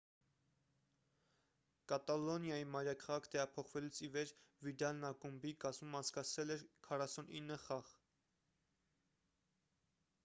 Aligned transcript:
կատալոնիայի 1.91 2.65
մայրաքաղաք 2.75 3.29
տեղափոխվելուց 3.35 4.01
ի 4.07 4.09
վեր 4.15 4.33
վիդալն 4.69 5.07
ակումբի 5.11 5.53
կազմում 5.67 6.01
անցկացրել 6.01 6.57
էր 6.57 6.67
49 6.91 7.61
խաղ 7.69 7.95